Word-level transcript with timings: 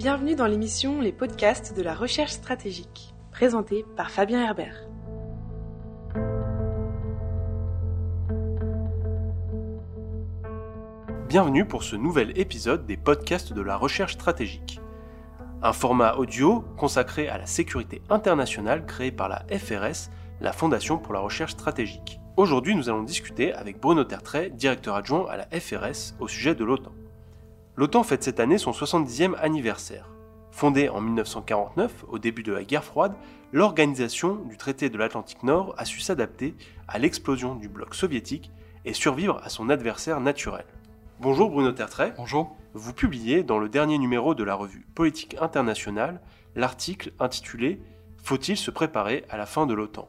Bienvenue 0.00 0.34
dans 0.34 0.46
l'émission 0.46 1.02
Les 1.02 1.12
podcasts 1.12 1.76
de 1.76 1.82
la 1.82 1.94
recherche 1.94 2.30
stratégique, 2.30 3.14
présentée 3.32 3.84
par 3.98 4.10
Fabien 4.10 4.42
Herbert. 4.42 4.88
Bienvenue 11.28 11.66
pour 11.66 11.82
ce 11.82 11.96
nouvel 11.96 12.32
épisode 12.38 12.86
des 12.86 12.96
podcasts 12.96 13.52
de 13.52 13.60
la 13.60 13.76
recherche 13.76 14.14
stratégique. 14.14 14.80
Un 15.60 15.74
format 15.74 16.14
audio 16.14 16.64
consacré 16.78 17.28
à 17.28 17.36
la 17.36 17.44
sécurité 17.44 18.00
internationale 18.08 18.86
créé 18.86 19.12
par 19.12 19.28
la 19.28 19.44
FRS, 19.50 20.08
la 20.40 20.54
Fondation 20.54 20.96
pour 20.96 21.12
la 21.12 21.20
recherche 21.20 21.52
stratégique. 21.52 22.20
Aujourd'hui, 22.38 22.74
nous 22.74 22.88
allons 22.88 23.02
discuter 23.02 23.52
avec 23.52 23.78
Bruno 23.78 24.04
Tertrais, 24.04 24.48
directeur 24.48 24.94
adjoint 24.94 25.26
à 25.28 25.36
la 25.36 25.60
FRS, 25.60 26.14
au 26.20 26.26
sujet 26.26 26.54
de 26.54 26.64
l'OTAN. 26.64 26.92
L'OTAN 27.80 28.02
fête 28.02 28.22
cette 28.22 28.40
année 28.40 28.58
son 28.58 28.72
70e 28.72 29.34
anniversaire. 29.38 30.10
Fondée 30.50 30.90
en 30.90 31.00
1949, 31.00 32.04
au 32.08 32.18
début 32.18 32.42
de 32.42 32.52
la 32.52 32.62
guerre 32.62 32.84
froide, 32.84 33.14
l'organisation 33.52 34.34
du 34.34 34.58
traité 34.58 34.90
de 34.90 34.98
l'Atlantique 34.98 35.42
Nord 35.44 35.74
a 35.78 35.86
su 35.86 35.98
s'adapter 35.98 36.54
à 36.88 36.98
l'explosion 36.98 37.54
du 37.54 37.70
bloc 37.70 37.94
soviétique 37.94 38.50
et 38.84 38.92
survivre 38.92 39.40
à 39.42 39.48
son 39.48 39.70
adversaire 39.70 40.20
naturel. 40.20 40.66
Bonjour 41.20 41.48
Bruno 41.48 41.72
Tertrais. 41.72 42.12
Bonjour. 42.18 42.54
Vous 42.74 42.92
publiez 42.92 43.44
dans 43.44 43.58
le 43.58 43.70
dernier 43.70 43.96
numéro 43.96 44.34
de 44.34 44.44
la 44.44 44.56
revue 44.56 44.86
Politique 44.94 45.38
internationale 45.40 46.20
l'article 46.56 47.12
intitulé 47.18 47.80
Faut-il 48.22 48.58
se 48.58 48.70
préparer 48.70 49.24
à 49.30 49.38
la 49.38 49.46
fin 49.46 49.64
de 49.64 49.72
l'OTAN? 49.72 50.06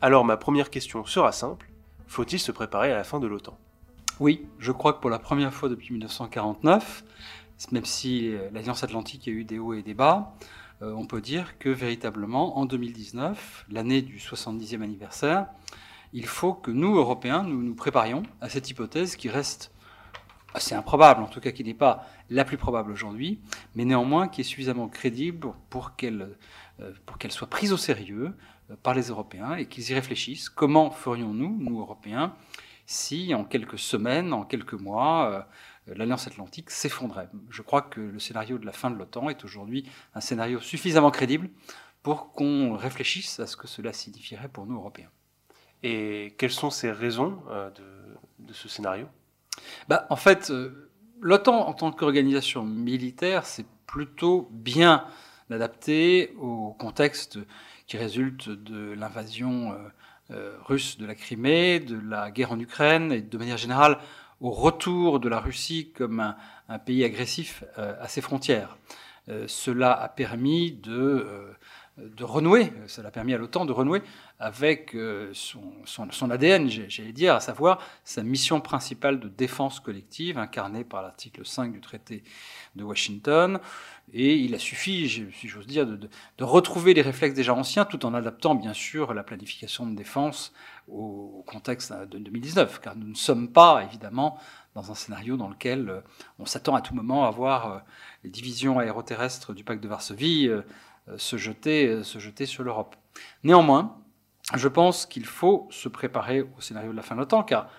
Alors 0.00 0.24
ma 0.24 0.36
première 0.36 0.70
question 0.70 1.04
sera 1.04 1.32
simple. 1.32 1.72
Faut-il 2.06 2.38
se 2.38 2.52
préparer 2.52 2.92
à 2.92 2.96
la 2.96 3.02
fin 3.02 3.18
de 3.18 3.26
l'OTAN? 3.26 3.58
Oui, 4.20 4.46
je 4.58 4.70
crois 4.70 4.92
que 4.92 5.00
pour 5.00 5.08
la 5.08 5.18
première 5.18 5.54
fois 5.54 5.70
depuis 5.70 5.92
1949, 5.92 7.04
même 7.72 7.86
si 7.86 8.32
l'Alliance 8.52 8.84
Atlantique 8.84 9.26
a 9.28 9.30
eu 9.30 9.44
des 9.44 9.58
hauts 9.58 9.72
et 9.72 9.82
des 9.82 9.94
bas, 9.94 10.36
euh, 10.82 10.92
on 10.92 11.06
peut 11.06 11.22
dire 11.22 11.58
que 11.58 11.70
véritablement 11.70 12.58
en 12.58 12.66
2019, 12.66 13.64
l'année 13.70 14.02
du 14.02 14.18
70e 14.18 14.82
anniversaire, 14.82 15.46
il 16.12 16.26
faut 16.26 16.52
que 16.52 16.70
nous, 16.70 16.96
Européens, 16.96 17.42
nous 17.44 17.62
nous 17.62 17.74
préparions 17.74 18.22
à 18.42 18.50
cette 18.50 18.68
hypothèse 18.68 19.16
qui 19.16 19.30
reste 19.30 19.72
assez 20.52 20.74
improbable, 20.74 21.22
en 21.22 21.28
tout 21.28 21.40
cas 21.40 21.52
qui 21.52 21.64
n'est 21.64 21.72
pas 21.72 22.06
la 22.28 22.44
plus 22.44 22.58
probable 22.58 22.92
aujourd'hui, 22.92 23.40
mais 23.74 23.86
néanmoins 23.86 24.28
qui 24.28 24.42
est 24.42 24.44
suffisamment 24.44 24.88
crédible 24.88 25.52
pour 25.70 25.96
qu'elle 25.96 26.36
euh, 26.80 26.92
pour 27.06 27.16
qu'elle 27.16 27.32
soit 27.32 27.48
prise 27.48 27.72
au 27.72 27.78
sérieux 27.78 28.34
euh, 28.70 28.76
par 28.82 28.94
les 28.94 29.08
Européens 29.08 29.54
et 29.54 29.66
qu'ils 29.66 29.90
y 29.90 29.94
réfléchissent. 29.94 30.50
Comment 30.50 30.90
ferions-nous, 30.90 31.56
nous 31.58 31.80
Européens, 31.80 32.34
si 32.90 33.34
en 33.34 33.44
quelques 33.44 33.78
semaines, 33.78 34.32
en 34.32 34.44
quelques 34.44 34.74
mois, 34.74 35.46
euh, 35.88 35.94
l'Alliance 35.94 36.26
Atlantique 36.26 36.70
s'effondrait 36.70 37.28
Je 37.48 37.62
crois 37.62 37.82
que 37.82 38.00
le 38.00 38.18
scénario 38.18 38.58
de 38.58 38.66
la 38.66 38.72
fin 38.72 38.90
de 38.90 38.96
l'OTAN 38.96 39.30
est 39.30 39.44
aujourd'hui 39.44 39.88
un 40.14 40.20
scénario 40.20 40.60
suffisamment 40.60 41.10
crédible 41.10 41.50
pour 42.02 42.32
qu'on 42.32 42.76
réfléchisse 42.76 43.40
à 43.40 43.46
ce 43.46 43.56
que 43.56 43.66
cela 43.66 43.92
signifierait 43.92 44.48
pour 44.48 44.66
nous 44.66 44.76
Européens. 44.76 45.10
Et 45.82 46.34
quelles 46.38 46.50
sont 46.50 46.70
ces 46.70 46.90
raisons 46.90 47.42
de, 47.48 48.46
de 48.46 48.52
ce 48.52 48.68
scénario? 48.68 49.06
Bah, 49.88 50.06
En 50.10 50.16
fait, 50.16 50.50
euh, 50.50 50.90
l'OTAN 51.20 51.66
en 51.68 51.74
tant 51.74 51.92
qu'organisation 51.92 52.64
militaire, 52.64 53.46
c'est 53.46 53.66
plutôt 53.86 54.48
bien 54.50 55.04
adapté 55.50 56.32
au 56.38 56.72
contexte 56.78 57.38
qui 57.86 57.96
résulte 57.96 58.48
de 58.48 58.92
l'invasion 58.92 59.72
euh, 59.72 59.76
euh, 59.76 59.88
russe 60.64 60.98
de 60.98 61.06
la 61.06 61.14
Crimée, 61.14 61.80
de 61.80 61.98
la 62.08 62.30
guerre 62.30 62.52
en 62.52 62.60
Ukraine 62.60 63.12
et 63.12 63.20
de 63.20 63.38
manière 63.38 63.56
générale 63.56 63.98
au 64.40 64.50
retour 64.50 65.20
de 65.20 65.28
la 65.28 65.40
Russie 65.40 65.92
comme 65.94 66.20
un, 66.20 66.36
un 66.68 66.78
pays 66.78 67.04
agressif 67.04 67.64
à 67.76 68.08
ses 68.08 68.20
frontières. 68.20 68.78
cela 69.46 69.92
a 69.92 70.08
permis 70.08 70.72
de 70.72 71.26
de 71.98 72.24
renouer, 72.24 72.72
ça 72.86 73.02
l'a 73.02 73.10
permis 73.10 73.34
à 73.34 73.38
l'OTAN 73.38 73.64
de 73.64 73.72
renouer 73.72 74.02
avec 74.38 74.94
euh, 74.94 75.30
son, 75.34 76.30
ADN, 76.30 76.68
j'allais 76.68 77.12
dire, 77.12 77.34
à 77.34 77.40
savoir 77.40 77.78
sa 78.04 78.22
mission 78.22 78.60
principale 78.60 79.20
de 79.20 79.28
défense 79.28 79.80
collective, 79.80 80.38
incarnée 80.38 80.82
par 80.82 81.02
l'article 81.02 81.44
5 81.44 81.72
du 81.72 81.80
traité 81.80 82.22
de 82.74 82.84
Washington. 82.84 83.60
Et 84.12 84.34
il 84.36 84.54
a 84.54 84.58
suffi, 84.58 85.08
si 85.08 85.48
j'ose 85.48 85.66
dire, 85.66 85.86
de, 85.86 85.96
de, 85.96 86.44
retrouver 86.44 86.94
les 86.94 87.02
réflexes 87.02 87.34
déjà 87.34 87.54
anciens, 87.54 87.84
tout 87.84 88.06
en 88.06 88.14
adaptant 88.14 88.54
bien 88.54 88.72
sûr 88.72 89.12
la 89.12 89.22
planification 89.22 89.86
de 89.86 89.94
défense 89.94 90.52
au, 90.88 91.44
contexte 91.46 91.92
de 91.92 92.18
2019, 92.18 92.80
car 92.80 92.96
nous 92.96 93.08
ne 93.08 93.14
sommes 93.14 93.48
pas, 93.48 93.84
évidemment, 93.84 94.38
dans 94.74 94.90
un 94.90 94.94
scénario 94.94 95.36
dans 95.36 95.48
lequel 95.48 95.88
euh, 95.88 96.00
on 96.38 96.46
s'attend 96.46 96.74
à 96.74 96.80
tout 96.80 96.94
moment 96.94 97.26
à 97.26 97.30
voir 97.30 97.72
euh, 97.72 97.78
les 98.24 98.30
divisions 98.30 98.78
aéroterrestres 98.78 99.52
du 99.52 99.64
pacte 99.64 99.82
de 99.82 99.88
Varsovie 99.88 100.48
euh, 100.48 100.62
se 101.18 101.36
jeter, 101.36 101.88
euh, 101.88 102.02
se 102.02 102.18
jeter 102.18 102.46
sur 102.46 102.62
l'Europe. 102.62 102.96
Néanmoins, 103.44 103.96
je 104.54 104.68
pense 104.68 105.06
qu'il 105.06 105.24
faut 105.24 105.68
se 105.70 105.88
préparer 105.88 106.42
au 106.42 106.60
scénario 106.60 106.92
de 106.92 106.96
la 106.96 107.02
fin 107.02 107.14
de 107.14 107.20
l'OTAN, 107.20 107.42
car 107.42 107.70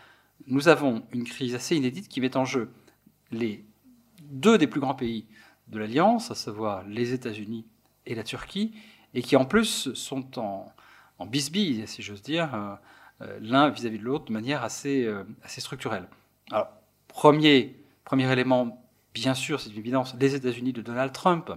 nous 0.47 0.67
avons 0.67 1.03
une 1.11 1.23
crise 1.23 1.55
assez 1.55 1.75
inédite 1.75 2.07
qui 2.07 2.21
met 2.21 2.35
en 2.37 2.45
jeu 2.45 2.71
les 3.31 3.65
deux 4.23 4.57
des 4.57 4.67
plus 4.67 4.79
grands 4.79 4.95
pays 4.95 5.25
de 5.67 5.79
l'Alliance, 5.79 6.31
à 6.31 6.35
savoir 6.35 6.83
les 6.87 7.13
États-Unis 7.13 7.65
et 8.05 8.15
la 8.15 8.23
Turquie, 8.23 8.73
et 9.13 9.21
qui 9.21 9.35
en 9.35 9.45
plus 9.45 9.93
sont 9.93 10.39
en, 10.39 10.71
en 11.19 11.25
bisbille, 11.25 11.87
si 11.87 12.01
j'ose 12.01 12.21
dire, 12.21 12.79
euh, 13.21 13.37
l'un 13.41 13.69
vis-à-vis 13.69 13.99
de 13.99 14.03
l'autre 14.03 14.25
de 14.25 14.33
manière 14.33 14.63
assez, 14.63 15.09
assez 15.43 15.61
structurelle. 15.61 16.07
Alors, 16.51 16.69
premier, 17.07 17.75
premier 18.03 18.31
élément, 18.31 18.81
bien 19.13 19.33
sûr, 19.33 19.59
c'est 19.59 19.69
une 19.69 19.77
évidence, 19.77 20.15
les 20.19 20.35
États-Unis 20.35 20.73
de 20.73 20.81
Donald 20.81 21.11
Trump 21.11 21.49
euh, 21.49 21.55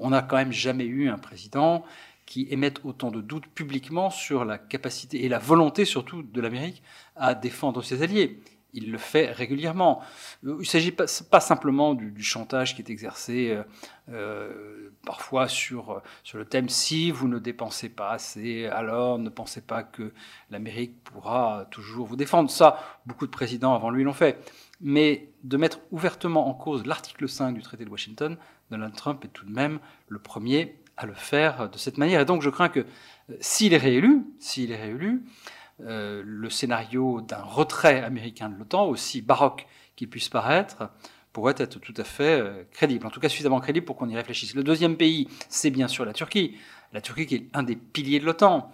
on 0.00 0.10
n'a 0.10 0.22
quand 0.22 0.36
même 0.36 0.52
jamais 0.52 0.84
eu 0.84 1.08
un 1.08 1.18
président 1.18 1.84
qui 2.26 2.46
émette 2.50 2.80
autant 2.84 3.10
de 3.10 3.22
doutes 3.22 3.46
publiquement 3.46 4.10
sur 4.10 4.44
la 4.44 4.58
capacité 4.58 5.24
et 5.24 5.28
la 5.28 5.38
volonté 5.38 5.86
surtout 5.86 6.22
de 6.22 6.40
l'Amérique 6.40 6.82
à 7.16 7.34
défendre 7.34 7.82
ses 7.82 8.02
alliés. 8.02 8.40
Il 8.74 8.92
le 8.92 8.98
fait 8.98 9.32
régulièrement. 9.32 10.02
Euh, 10.44 10.56
il 10.56 10.58
ne 10.58 10.64
s'agit 10.64 10.92
pas, 10.92 11.40
simplement 11.40 11.94
du, 11.94 12.22
chantage 12.22 12.76
qui 12.76 12.82
est 12.82 12.90
exercé 12.90 13.58
euh, 14.10 14.90
parfois 15.06 15.48
sur, 15.48 16.02
sur 16.22 16.36
le 16.36 16.44
thème 16.44 16.68
si 16.68 17.10
vous 17.10 17.28
ne 17.28 17.38
dépensez 17.38 17.88
pas 17.88 18.10
assez, 18.10 18.66
alors 18.66 19.18
ne 19.18 19.30
pensez 19.30 19.62
pas 19.62 19.82
que 19.82 20.12
l'Amérique 20.50 21.02
pourra 21.02 21.66
toujours 21.70 22.06
vous 22.06 22.16
défendre. 22.16 22.50
Ça, 22.50 23.00
beaucoup 23.06 23.24
de 23.24 23.30
présidents 23.30 23.74
avant 23.74 23.88
lui 23.88 24.04
l'ont 24.04 24.12
fait. 24.12 24.38
Mais 24.82 25.30
de 25.44 25.56
mettre 25.56 25.80
ouvertement 25.90 26.46
en 26.46 26.52
cause 26.52 26.84
l'article 26.84 27.26
5 27.26 27.54
du 27.54 27.62
traité 27.62 27.86
de 27.86 27.90
Washington, 27.90 28.36
Donald 28.70 28.94
Trump 28.94 29.24
est 29.24 29.28
tout 29.28 29.46
de 29.46 29.52
même 29.52 29.78
le 30.08 30.18
premier 30.18 30.76
à 30.96 31.06
le 31.06 31.14
faire 31.14 31.70
de 31.70 31.78
cette 31.78 31.96
manière. 31.96 32.20
Et 32.20 32.24
donc 32.24 32.42
je 32.42 32.50
crains 32.50 32.68
que 32.68 32.80
euh, 32.80 33.36
s'il 33.40 33.72
est 33.72 33.78
réélu, 33.78 34.24
s'il 34.38 34.72
est 34.72 34.80
réélu, 34.80 35.22
euh, 35.80 36.22
le 36.24 36.50
scénario 36.50 37.20
d'un 37.20 37.42
retrait 37.42 38.02
américain 38.02 38.48
de 38.48 38.58
l'OTAN, 38.58 38.86
aussi 38.86 39.22
baroque 39.22 39.66
qu'il 39.96 40.10
puisse 40.10 40.28
paraître, 40.28 40.90
pourrait 41.32 41.54
être 41.58 41.78
tout 41.78 41.94
à 41.96 42.04
fait 42.04 42.40
euh, 42.40 42.64
crédible, 42.72 43.06
en 43.06 43.10
tout 43.10 43.20
cas 43.20 43.28
suffisamment 43.28 43.60
crédible 43.60 43.86
pour 43.86 43.96
qu'on 43.96 44.08
y 44.08 44.16
réfléchisse. 44.16 44.54
Le 44.54 44.64
deuxième 44.64 44.96
pays, 44.96 45.28
c'est 45.48 45.70
bien 45.70 45.88
sûr 45.88 46.04
la 46.04 46.12
Turquie. 46.12 46.58
La 46.92 47.00
Turquie 47.00 47.26
qui 47.26 47.34
est 47.36 47.46
un 47.54 47.62
des 47.62 47.76
piliers 47.76 48.18
de 48.18 48.24
l'OTAN. 48.24 48.72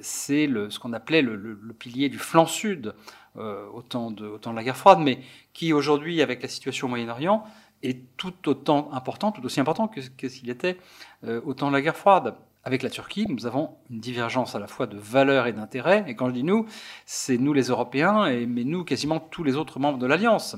c'est 0.00 0.46
ce 0.46 0.78
qu'on 0.78 0.92
appelait 0.92 1.22
le, 1.22 1.56
pilier 1.78 2.08
du 2.08 2.18
flanc 2.18 2.46
sud 2.46 2.94
au, 3.36 3.82
temps 3.82 4.10
de, 4.10 4.26
au 4.26 4.38
temps 4.38 4.50
de 4.50 4.56
la 4.56 4.64
guerre 4.64 4.76
froide, 4.76 4.98
mais 4.98 5.20
qui 5.52 5.72
aujourd'hui, 5.72 6.20
avec 6.20 6.42
la 6.42 6.48
situation 6.48 6.88
au 6.88 6.90
Moyen-Orient, 6.90 7.44
est 7.84 8.16
tout 8.16 8.48
autant 8.48 8.90
important, 8.92 9.32
tout 9.32 9.44
aussi 9.44 9.60
important 9.60 9.88
que, 9.88 10.28
s'il 10.28 10.50
était 10.50 10.78
euh, 11.24 11.40
au 11.44 11.54
temps 11.54 11.68
de 11.68 11.72
la 11.72 11.82
guerre 11.82 11.96
froide. 11.96 12.34
Avec 12.66 12.82
la 12.82 12.88
Turquie, 12.88 13.26
nous 13.28 13.44
avons 13.44 13.76
une 13.90 14.00
divergence 14.00 14.54
à 14.54 14.58
la 14.58 14.66
fois 14.66 14.86
de 14.86 14.96
valeurs 14.96 15.46
et 15.46 15.52
d'intérêts. 15.52 16.02
Et 16.06 16.14
quand 16.14 16.28
je 16.28 16.32
dis 16.32 16.44
nous, 16.44 16.64
c'est 17.04 17.36
nous 17.36 17.52
les 17.52 17.64
Européens, 17.64 18.24
et, 18.24 18.46
mais 18.46 18.64
nous 18.64 18.84
quasiment 18.84 19.20
tous 19.20 19.44
les 19.44 19.56
autres 19.56 19.78
membres 19.78 19.98
de 19.98 20.06
l'Alliance. 20.06 20.56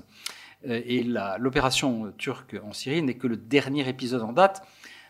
Euh, 0.69 0.81
et 0.87 1.03
l'opération 1.39 2.13
turque 2.17 2.57
en 2.65 2.73
Syrie 2.73 3.03
n'est 3.03 3.15
que 3.15 3.27
le 3.27 3.37
dernier 3.37 3.89
épisode 3.89 4.23
en 4.23 4.33
date 4.33 4.67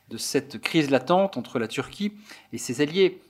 de 0.08 0.16
cette 0.16 0.58
crise 0.58 0.90
latente 0.90 1.36
entre 1.36 1.58
la 1.58 1.68
Turquie 1.68 2.12
et 2.52 2.58
ses 2.58 2.80
alliés. 2.80 3.20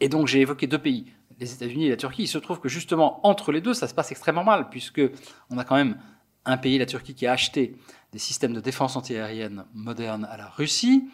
Et 0.00 0.08
donc 0.08 0.26
j'ai 0.26 0.40
évoqué 0.40 0.66
deux 0.66 0.78
pays, 0.78 1.06
les 1.38 1.52
États-Unis 1.52 1.86
et 1.86 1.90
la 1.90 1.96
Turquie. 1.96 2.24
Il 2.24 2.28
se 2.28 2.38
trouve 2.38 2.60
que 2.60 2.68
justement 2.68 3.26
entre 3.26 3.50
les 3.52 3.60
deux, 3.60 3.74
ça 3.74 3.88
se 3.88 3.94
passe 3.94 4.10
extrêmement 4.12 4.44
mal, 4.44 4.68
puisque 4.68 5.00
on 5.50 5.58
a 5.58 5.64
quand 5.64 5.76
même 5.76 5.96
un 6.44 6.56
pays, 6.56 6.78
la 6.78 6.86
Turquie, 6.86 7.14
qui 7.14 7.26
a 7.26 7.32
acheté 7.32 7.76
des 8.12 8.18
systèmes 8.18 8.52
de 8.52 8.60
défense 8.60 8.96
antiaérienne 8.96 9.64
modernes 9.74 10.26
à 10.30 10.36
la 10.36 10.48
Russie 10.48 11.08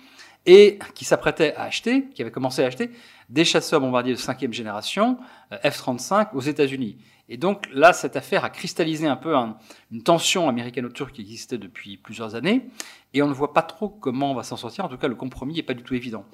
et 0.46 0.78
qui 0.94 1.04
s'apprêtait 1.04 1.54
à 1.56 1.64
acheter, 1.64 2.08
qui 2.14 2.22
avait 2.22 2.30
commencé 2.30 2.62
à 2.62 2.66
acheter, 2.66 2.90
des 3.28 3.44
chasseurs 3.44 3.80
bombardiers 3.80 4.14
de 4.14 4.18
cinquième 4.18 4.52
génération, 4.52 5.18
euh, 5.52 5.58
F-35, 5.64 6.28
aux 6.34 6.40
États-Unis. 6.40 6.96
Et 7.28 7.36
donc 7.36 7.68
là, 7.72 7.92
cette 7.92 8.14
affaire 8.14 8.44
a 8.44 8.50
cristallisé 8.50 9.08
un 9.08 9.16
peu 9.16 9.34
une 9.34 10.02
tension 10.04 10.48
américano-turque 10.48 11.12
qui 11.12 11.22
existait 11.22 11.58
depuis 11.58 11.96
plusieurs 11.96 12.36
années, 12.36 12.68
et 13.12 13.22
on 13.22 13.28
ne 13.28 13.32
voit 13.32 13.52
pas 13.52 13.62
trop 13.62 13.88
comment 13.88 14.30
on 14.30 14.34
va 14.34 14.44
s'en 14.44 14.56
sortir. 14.56 14.84
En 14.84 14.88
tout 14.88 14.98
cas, 14.98 15.08
le 15.08 15.16
compromis 15.16 15.54
n'est 15.54 15.64
pas 15.64 15.74
du 15.74 15.82
tout 15.82 15.94
évident. 15.94 16.24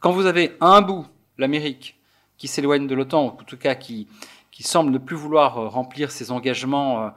Quand 0.00 0.12
vous 0.12 0.26
avez 0.26 0.56
un 0.60 0.82
bout, 0.82 1.06
l'Amérique, 1.38 1.98
qui 2.36 2.48
s'éloigne 2.48 2.86
de 2.86 2.94
l'OTAN, 2.94 3.24
ou 3.24 3.28
en 3.28 3.44
tout 3.44 3.56
cas 3.56 3.74
qui, 3.74 4.08
qui 4.50 4.62
semble 4.62 4.90
ne 4.90 4.98
plus 4.98 5.16
vouloir 5.16 5.58
euh, 5.58 5.68
remplir 5.68 6.10
ses 6.10 6.30
engagements 6.30 7.06
euh, 7.06 7.08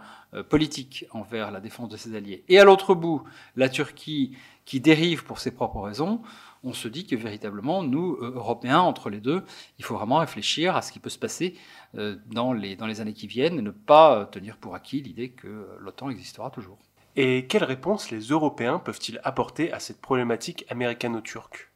politique 0.43 1.05
envers 1.11 1.51
la 1.51 1.59
défense 1.59 1.89
de 1.89 1.97
ses 1.97 2.15
alliés, 2.15 2.43
et 2.47 2.59
à 2.59 2.63
l'autre 2.63 2.95
bout, 2.95 3.23
la 3.55 3.69
Turquie 3.69 4.37
qui 4.65 4.79
dérive 4.79 5.23
pour 5.23 5.39
ses 5.39 5.51
propres 5.51 5.81
raisons, 5.81 6.21
on 6.63 6.73
se 6.73 6.87
dit 6.87 7.05
que 7.05 7.15
véritablement, 7.15 7.83
nous, 7.83 8.17
Européens, 8.19 8.79
entre 8.79 9.09
les 9.11 9.19
deux, 9.19 9.43
il 9.77 9.85
faut 9.85 9.95
vraiment 9.95 10.17
réfléchir 10.17 10.75
à 10.75 10.81
ce 10.81 10.91
qui 10.91 10.99
peut 10.99 11.11
se 11.11 11.19
passer 11.19 11.55
dans 11.93 12.53
les, 12.53 12.75
dans 12.75 12.87
les 12.87 13.01
années 13.01 13.13
qui 13.13 13.27
viennent 13.27 13.59
et 13.59 13.61
ne 13.61 13.69
pas 13.69 14.25
tenir 14.25 14.57
pour 14.57 14.73
acquis 14.73 15.01
l'idée 15.01 15.29
que 15.29 15.67
l'OTAN 15.79 16.09
existera 16.09 16.49
toujours. 16.49 16.79
Et 17.15 17.45
quelles 17.47 17.63
réponses 17.63 18.09
les 18.11 18.19
Européens 18.19 18.79
peuvent-ils 18.79 19.21
apporter 19.23 19.71
à 19.71 19.79
cette 19.79 20.01
problématique 20.01 20.65
américano-turque? 20.69 21.69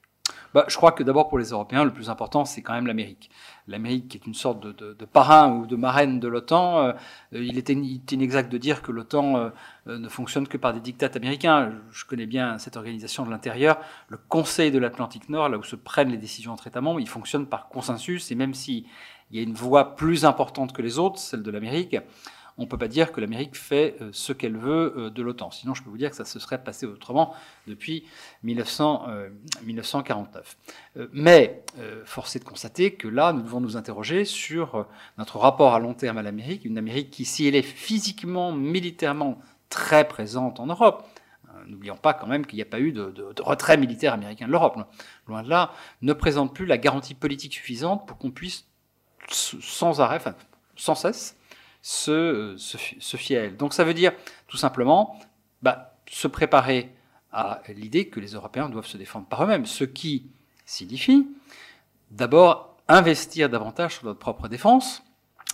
Bah, 0.53 0.65
je 0.67 0.75
crois 0.75 0.91
que 0.91 1.03
d'abord 1.03 1.27
pour 1.29 1.37
les 1.37 1.49
Européens, 1.49 1.83
le 1.83 1.93
plus 1.93 2.09
important, 2.09 2.45
c'est 2.45 2.61
quand 2.61 2.73
même 2.73 2.87
l'Amérique. 2.87 3.29
L'Amérique 3.67 4.09
qui 4.09 4.17
est 4.17 4.25
une 4.25 4.33
sorte 4.33 4.59
de, 4.59 5.05
parrain 5.05 5.51
ou 5.51 5.67
de 5.67 5.75
marraine 5.75 6.19
de 6.19 6.27
l'OTAN. 6.27 6.79
Euh, 6.79 6.93
il, 7.31 7.57
était, 7.57 7.73
inexact 7.73 8.51
de 8.51 8.57
dire 8.57 8.81
que 8.81 8.91
l'OTAN 8.91 9.37
euh, 9.37 9.97
ne 9.97 10.09
fonctionne 10.09 10.47
que 10.47 10.57
par 10.57 10.73
des 10.73 10.79
dictats 10.79 11.11
américains. 11.15 11.71
Je 11.91 12.05
connais 12.05 12.25
bien 12.25 12.57
cette 12.57 12.77
organisation 12.77 13.25
de 13.25 13.29
l'intérieur. 13.29 13.79
Le 14.07 14.17
Conseil 14.17 14.71
de 14.71 14.79
l'Atlantique 14.79 15.29
Nord, 15.29 15.49
là 15.49 15.57
où 15.57 15.63
se 15.63 15.75
prennent 15.75 16.09
les 16.09 16.17
décisions 16.17 16.53
entre 16.53 16.67
États 16.67 16.81
membres, 16.81 16.99
il 16.99 17.09
fonctionne 17.09 17.45
par 17.45 17.69
consensus. 17.69 18.31
Et 18.31 18.35
même 18.35 18.53
s'il 18.53 18.85
y 19.31 19.39
a 19.39 19.43
une 19.43 19.53
voix 19.53 19.95
plus 19.95 20.25
importante 20.25 20.73
que 20.73 20.81
les 20.81 20.97
autres, 20.97 21.19
celle 21.19 21.43
de 21.43 21.51
l'Amérique, 21.51 21.95
on 22.59 22.63
ne 22.63 22.67
peut 22.67 22.77
pas 22.77 22.89
dire 22.89 23.13
que 23.13 23.21
l'Amérique 23.21 23.55
fait 23.55 23.95
euh, 24.01 24.09
ce 24.11 24.33
qu'elle 24.33 24.57
veut 24.57 24.93
euh, 24.97 25.09
de 25.09 25.23
l'OTAN. 25.23 25.49
Sinon, 25.49 25.73
je 25.73 25.81
peux 25.81 25.89
vous 25.89 25.97
dire 25.97 26.09
que 26.09 26.17
ça 26.17 26.25
se 26.25 26.39
serait 26.39 26.61
passé 26.61 26.85
autrement 26.85 27.33
depuis 27.67 28.03
1949. 28.43 30.57
Euh, 30.97 31.07
mais 31.13 31.63
force 32.03 32.35
est 32.35 32.39
de 32.39 32.43
constater 32.43 32.95
que 32.95 33.07
là, 33.07 33.31
nous 33.31 33.41
devons 33.41 33.61
nous 33.61 33.77
interroger 33.77 34.25
sur 34.25 34.85
notre 35.17 35.37
rapport 35.37 35.73
à 35.73 35.79
long 35.79 35.93
terme 35.93 36.17
à 36.17 36.21
l'Amérique, 36.21 36.65
une 36.65 36.77
Amérique 36.77 37.11
qui, 37.11 37.23
si 37.23 37.47
elle 37.47 37.55
est 37.55 37.61
physiquement, 37.61 38.51
militairement 38.51 39.39
très 39.69 40.05
présente 40.07 40.59
en 40.59 40.65
Europe, 40.65 41.07
N'oublions 41.67 41.97
pas 41.97 42.13
quand 42.13 42.25
même 42.25 42.45
qu'il 42.45 42.55
n'y 42.55 42.63
a 42.63 42.65
pas 42.65 42.79
eu 42.79 42.93
de, 42.93 43.13
retrait 43.41 43.75
militaire 43.77 44.13
américain 44.13 44.47
de 44.47 44.51
l'Europe. 44.51 44.79
Loin 45.27 45.43
de 45.43 45.49
là, 45.49 45.73
ne 46.01 46.13
présente 46.13 46.55
plus 46.55 46.65
la 46.65 46.77
garantie 46.77 47.13
politique 47.13 47.53
suffisante 47.53 48.07
pour 48.07 48.17
qu'on 48.17 48.31
puisse 48.31 48.65
sans 49.27 49.99
arrêt, 49.99 50.15
enfin, 50.15 50.35
sans 50.77 50.95
cesse, 50.95 51.35
se, 51.81 52.55
se, 52.57 53.17
fier 53.17 53.37
à 53.37 53.41
elle. 53.45 53.57
Donc 53.57 53.73
ça 53.73 53.83
veut 53.83 53.93
dire 53.93 54.11
tout 54.47 54.57
simplement 54.57 55.19
bah, 55.61 55.95
se 56.09 56.27
préparer 56.27 56.91
à 57.31 57.61
l'idée 57.69 58.07
que 58.07 58.19
les 58.19 58.33
Européens 58.33 58.69
doivent 58.69 58.87
se 58.87 58.97
défendre 58.97 59.27
par 59.27 59.43
eux-mêmes, 59.43 59.65
ce 59.65 59.83
qui 59.83 60.25
signifie 60.65 61.27
d'abord 62.11 62.77
investir 62.87 63.49
davantage 63.49 63.97
sur 63.97 64.05
notre 64.05 64.19
propre 64.19 64.47
défense. 64.47 65.03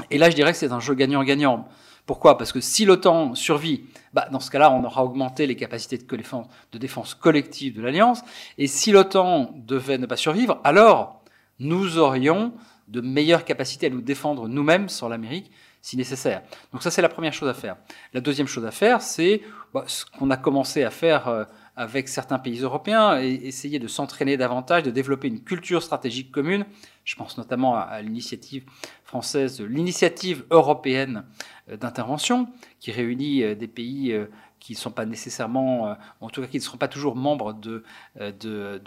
Et 0.10 0.18
là, 0.18 0.30
je 0.30 0.36
dirais 0.36 0.52
que 0.52 0.58
c'est 0.58 0.72
un 0.72 0.80
jeu 0.80 0.94
gagnant-gagnant. 0.94 1.68
Pourquoi? 2.06 2.38
Parce 2.38 2.52
que 2.52 2.62
si 2.62 2.86
l'OTAN 2.86 3.34
survit, 3.34 3.84
bah, 4.14 4.28
dans 4.32 4.40
ce 4.40 4.52
cas-là, 4.52 4.72
on 4.72 4.84
aura 4.84 5.04
augmenté 5.04 5.48
les 5.48 5.56
capacités 5.56 5.98
de 5.98 6.78
défense, 6.78 7.14
collective 7.16 7.76
de 7.76 7.82
l'Alliance. 7.82 8.22
Et 8.58 8.68
si 8.68 8.92
l'OTAN 8.92 9.54
devait 9.56 9.98
ne 9.98 10.06
pas 10.06 10.18
survivre, 10.18 10.60
alors 10.64 11.22
nous 11.60 11.98
aurions 11.98 12.54
de 12.88 13.02
meilleures 13.02 13.46
capacités 13.46 13.88
à 13.88 13.90
nous 13.90 14.02
défendre 14.02 14.48
nous-mêmes 14.48 14.90
sur 14.90 15.10
l'Amérique 15.10 15.52
si 15.86 15.98
nécessaire. 15.98 16.42
Donc 16.74 16.82
ça, 16.82 16.90
c'est 16.90 17.04
la 17.04 17.10
première 17.10 17.32
chose 17.32 17.48
à 17.48 17.54
faire. 17.54 17.78
La 18.12 18.20
deuxième 18.20 18.48
chose 18.48 18.66
à 18.66 18.72
faire, 18.72 19.04
c'est 19.04 19.44
bah, 19.72 19.84
ce 19.86 20.04
qu'on 20.04 20.32
a 20.32 20.38
commencé 20.38 20.84
à 20.84 20.90
faire 20.90 21.28
euh, 21.28 21.44
avec 21.76 22.08
certains 22.10 22.40
pays 22.40 22.60
européens, 22.62 23.22
et 23.22 23.34
essayer 23.44 23.78
de 23.78 23.88
s'entraîner 23.88 24.36
davantage, 24.36 24.82
de 24.82 24.90
développer 24.90 25.28
une 25.28 25.44
culture 25.44 25.84
stratégique 25.84 26.32
commune. 26.32 26.66
Je 27.04 27.16
pense 27.16 27.38
notamment 27.38 27.76
à, 27.76 28.02
l'initiative 28.02 28.66
française, 29.04 29.62
l'initiative 29.62 30.46
européenne 30.50 31.24
euh, 31.70 31.78
d'intervention, 31.78 32.48
qui 32.80 32.92
réunit 32.92 33.44
euh, 33.44 33.54
des 33.54 33.68
pays 33.68 34.20
qui 34.60 34.74
ne 34.74 34.78
sont 34.80 34.90
pas 34.90 35.06
nécessairement, 35.06 35.96
en 36.20 36.30
tout 36.32 36.42
cas 36.42 36.48
qui 36.48 36.58
ne 36.58 36.64
seront 36.64 36.80
pas 36.80 36.88
toujours 36.88 37.16
membres 37.16 37.54
de, 37.54 37.84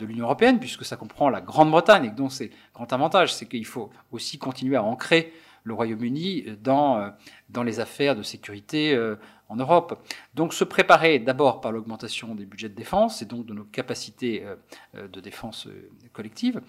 l'Union 0.01 0.25
européenne, 0.25 0.59
puisque 0.59 0.85
ça 0.85 0.97
comprend 0.97 1.31
la 1.31 1.41
Grande-Bretagne, 1.41 2.07
et 2.07 2.11
donc 2.11 2.33
c'est 2.33 2.51
grand 2.75 2.93
avantage, 2.93 3.33
c'est 3.33 3.47
qu'il 3.47 3.67
faut 3.67 3.91
aussi 4.11 4.39
continuer 4.39 4.75
à 4.75 4.83
ancrer 4.83 5.33
le 5.69 5.75
Royaume-Uni 5.75 6.57
dans, 6.63 6.99
euh, 6.99 7.11
dans 7.51 7.63
les 7.63 7.79
affaires 7.79 8.17
de 8.17 8.23
sécurité 8.23 8.95
euh, 8.95 9.15
en 9.49 9.57
Europe. 9.57 10.03
Donc 10.35 10.53
se 10.53 10.65
préparer 10.65 11.19
d'abord 11.21 11.61
par 11.61 11.71
l'augmentation 11.71 12.35
des 12.35 12.45
budgets 12.45 12.69
de 12.69 12.75
défense 12.75 13.23
et 13.23 13.27
donc 13.27 13.47
de 13.47 13.55
nos 13.55 13.65
capacités 13.65 14.45
euh, 14.45 15.09
de 15.09 15.21
défense 15.21 15.69
collective, 16.13 16.61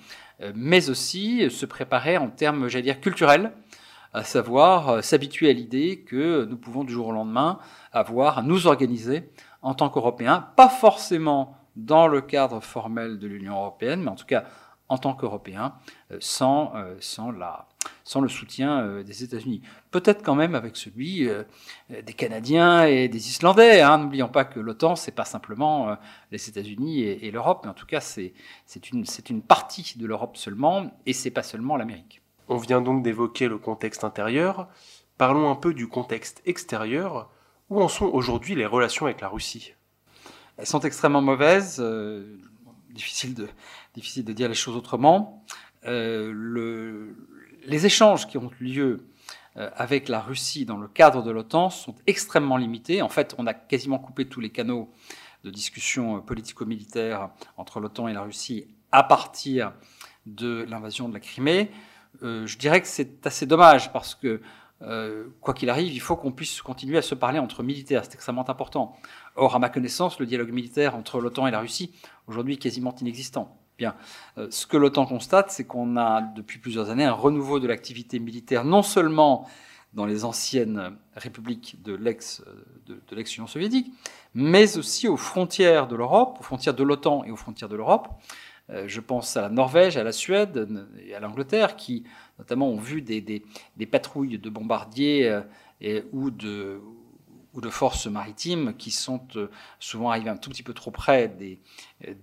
mais 0.53 0.89
aussi 0.89 1.49
se 1.49 1.65
préparer 1.65 2.17
en 2.17 2.29
termes, 2.29 2.67
j'allais 2.67 2.83
dire, 2.83 3.01
culturels, 3.01 3.51
à 4.13 4.23
savoir 4.23 5.03
s'habituer 5.03 5.49
à 5.49 5.53
l'idée 5.53 6.01
que 6.01 6.45
nous 6.45 6.57
pouvons 6.57 6.83
du 6.83 6.93
jour 6.93 7.07
au 7.07 7.11
lendemain 7.11 7.59
avoir 7.91 8.39
à 8.39 8.41
nous 8.43 8.67
organiser 8.67 9.29
en 9.61 9.73
tant 9.73 9.89
qu'Européens, 9.89 10.47
pas 10.55 10.69
forcément 10.69 11.57
dans 11.75 12.07
le 12.07 12.21
cadre 12.21 12.59
formel 12.59 13.19
de 13.19 13.27
l'Union 13.27 13.55
européenne, 13.55 14.01
mais 14.01 14.09
en 14.09 14.15
tout 14.15 14.25
cas 14.25 14.45
en 14.87 14.97
tant 14.97 15.13
qu'Européens, 15.13 15.73
sans, 16.19 16.73
sans 16.99 17.31
la, 17.31 17.68
sans 18.03 18.21
le 18.21 18.27
soutien 18.27 18.81
euh, 18.81 19.03
des 19.03 19.23
États-Unis. 19.23 19.61
Peut-être 19.91 20.23
quand 20.23 20.35
même 20.35 20.55
avec 20.55 20.75
celui 20.75 21.29
euh, 21.29 21.43
des 21.89 22.13
Canadiens 22.13 22.83
et 22.85 23.07
des 23.07 23.29
Islandais. 23.29 23.81
Hein. 23.81 23.99
N'oublions 23.99 24.27
pas 24.27 24.45
que 24.45 24.59
l'OTAN, 24.59 24.95
c'est 24.95 25.11
pas 25.11 25.25
simplement 25.25 25.89
euh, 25.89 25.95
les 26.31 26.49
États-Unis 26.49 27.03
et, 27.03 27.31
l'Europe, 27.31 27.61
mais 27.63 27.69
en 27.69 27.75
tout 27.75 27.85
cas, 27.85 28.01
c'est 28.01 28.33
une, 28.91 29.05
une 29.29 29.41
partie 29.41 29.93
de 29.97 30.07
l'Europe 30.07 30.37
seulement, 30.37 30.91
et 31.05 31.13
c'est 31.13 31.29
pas 31.31 31.43
seulement 31.43 31.77
l'Amérique. 31.77 32.21
On 32.47 32.57
vient 32.57 32.81
donc 32.81 33.03
d'évoquer 33.03 33.47
le 33.47 33.59
contexte 33.59 34.03
intérieur. 34.03 34.67
Parlons 35.17 35.51
un 35.51 35.55
peu 35.55 35.73
du 35.73 35.87
contexte 35.87 36.41
extérieur. 36.45 37.29
Où 37.69 37.79
en 37.79 37.87
sont 37.87 38.07
aujourd'hui 38.07 38.55
les 38.55 38.65
relations 38.65 39.05
avec 39.05 39.21
la 39.21 39.27
Russie? 39.27 39.73
Elles 40.57 40.65
sont 40.65 40.79
extrêmement 40.79 41.21
mauvaises. 41.21 41.79
difficile, 42.89 43.35
de, 43.35 43.47
difficile 43.93 44.25
de 44.25 44.33
dire 44.33 44.49
les 44.49 44.55
choses 44.55 44.75
autrement. 44.75 45.45
le, 45.83 47.15
les 47.65 47.85
échanges 47.85 48.27
qui 48.27 48.37
ont 48.37 48.51
lieu 48.59 49.05
euh, 49.57 49.69
avec 49.75 50.09
la 50.09 50.19
Russie 50.19 50.65
dans 50.65 50.77
le 50.77 50.87
cadre 50.87 51.23
de 51.23 51.31
l'OTAN 51.31 51.69
sont 51.69 51.95
extrêmement 52.07 52.57
limités. 52.57 53.01
En 53.01 53.09
fait, 53.09 53.35
on 53.37 53.47
a 53.47 53.53
quasiment 53.53 53.99
coupé 53.99 54.25
tous 54.25 54.39
les 54.39 54.51
canaux 54.51 54.91
de 55.43 55.49
discussion 55.49 56.17
euh, 56.17 56.19
politico-militaire 56.19 57.29
entre 57.57 57.79
l'OTAN 57.79 58.07
et 58.07 58.13
la 58.13 58.21
Russie 58.21 58.67
à 58.91 59.03
partir 59.03 59.73
de 60.25 60.65
l'invasion 60.69 61.09
de 61.09 61.13
la 61.13 61.19
Crimée. 61.19 61.71
Euh, 62.23 62.45
je 62.45 62.57
dirais 62.57 62.81
que 62.81 62.87
c'est 62.87 63.25
assez 63.25 63.45
dommage 63.45 63.91
parce 63.91 64.15
que, 64.15 64.41
quoi 65.41 65.53
qu'il 65.53 65.69
arrive, 65.69 65.91
il 65.91 65.99
faut 65.99 66.15
qu'on 66.15 66.31
puisse 66.31 66.61
continuer 66.61 66.97
à 66.97 67.01
se 67.01 67.13
parler 67.13 67.37
entre 67.37 67.63
militaires. 67.63 68.05
C'est 68.05 68.13
extrêmement 68.13 68.49
important. 68.49 68.95
Or, 69.35 69.53
à 69.53 69.59
ma 69.59 69.67
connaissance, 69.67 70.19
le 70.19 70.25
dialogue 70.25 70.51
militaire 70.51 70.95
entre 70.95 71.19
l'OTAN 71.19 71.47
et 71.47 71.51
la 71.51 71.59
Russie, 71.59 71.93
aujourd'hui, 72.27 72.53
est 72.53 72.57
quasiment 72.57 72.95
inexistant. 73.01 73.58
Euh, 74.37 74.47
ce 74.49 74.65
que 74.65 74.77
l'OTAN 74.77 75.05
constate, 75.05 75.51
c'est 75.51 75.65
qu'on 75.65 75.97
a 75.97 76.21
depuis 76.21 76.59
plusieurs 76.59 76.89
années 76.89 77.05
un 77.05 77.13
renouveau 77.13 77.59
de 77.59 77.67
l'activité 77.67 78.19
militaire, 78.19 78.65
non 78.65 78.83
seulement 78.83 79.47
dans 79.93 80.05
les 80.05 80.23
anciennes 80.23 80.95
républiques 81.15 81.81
de 81.81 81.95
l'ex-Union 81.95 83.47
soviétique, 83.47 83.91
mais 84.35 84.77
aussi 84.77 85.07
aux 85.07 85.17
frontières 85.17 85.87
de 85.87 85.95
l'Europe, 85.95 86.37
aux 86.39 86.43
frontières 86.43 86.75
de 86.75 86.83
l'OTAN 86.83 87.23
et 87.23 87.31
aux 87.31 87.35
frontières 87.35 87.69
de 87.69 87.75
l'Europe. 87.75 88.07
Euh, 88.69 88.83
je 88.87 88.99
pense 88.99 89.35
à 89.35 89.41
la 89.41 89.49
Norvège, 89.49 89.97
à 89.97 90.03
la 90.03 90.11
Suède 90.11 90.67
et 91.03 91.15
à 91.15 91.19
l'Angleterre, 91.19 91.75
qui 91.75 92.03
notamment 92.37 92.69
ont 92.69 92.77
vu 92.77 93.01
des, 93.01 93.43
patrouilles 93.91 94.37
de 94.37 94.49
bombardiers 94.49 95.41
euh, 95.81 96.01
ou 96.11 96.29
de, 96.29 96.79
ou 97.59 97.61
de 97.61 97.69
forces 97.69 98.07
maritimes 98.07 98.73
qui 98.77 98.89
sont 98.89 99.21
euh, 99.35 99.49
souvent 99.79 100.11
arrivées 100.11 100.29
un 100.29 100.37
tout 100.37 100.49
petit 100.49 100.63
peu 100.63 100.73
trop 100.73 100.91
près 100.91 101.27
des, 101.27 101.59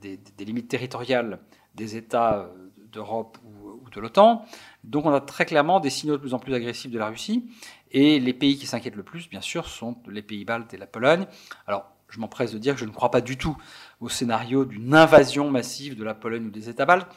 des, 0.01 0.45
limites 0.45 0.69
territoriales 0.69 1.41
des 1.75 1.97
États 1.97 2.39
euh, 2.39 2.47
d'Europe 2.91 3.37
ou, 3.45 3.91
de 3.91 4.01
l'OTAN. 4.01 4.47
Donc 4.83 5.05
on 5.05 5.13
a 5.13 5.21
très 5.21 5.45
clairement 5.45 5.79
des 5.79 5.91
signaux 5.91 6.17
de 6.17 6.23
plus 6.23 6.33
en 6.33 6.39
plus 6.39 6.55
agressifs 6.55 6.91
de 6.91 6.99
la 6.99 7.09
Russie. 7.09 7.51
Et 7.91 8.19
les 8.19 8.33
pays 8.33 8.57
qui 8.57 8.67
s'inquiètent 8.67 8.97
le 8.97 9.03
plus, 9.03 9.29
bien 9.29 9.43
sûr, 9.43 9.69
sont 9.69 9.97
les 10.09 10.23
pays 10.23 10.45
baltes 10.45 10.73
et 10.73 10.79
la 10.79 10.87
Pologne. 10.87 11.27
Alors, 11.67 11.85
je 12.09 12.19
m'empresse 12.19 12.53
de 12.53 12.59
dire 12.59 12.75
que 12.75 12.81
je 12.81 12.87
ne 12.87 12.91
crois 12.91 13.11
pas 13.11 13.21
du 13.21 13.37
tout 13.37 13.57
au 14.01 14.09
scénario 14.09 14.65
d'une 14.65 14.95
invasion 14.95 15.51
massive 15.51 15.97
de 15.97 16.05
la 16.05 16.15
Pologne 16.15 16.47
ou 16.47 16.51
des 16.51 16.71
États 16.71 16.87
baltes. 16.87 17.09